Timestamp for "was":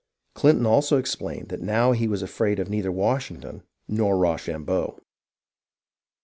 2.07-2.23